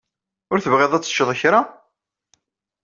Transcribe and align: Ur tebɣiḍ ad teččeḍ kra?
Ur 0.51 0.59
tebɣiḍ 0.59 0.91
ad 0.93 1.03
teččeḍ 1.03 1.29
kra? 1.39 1.61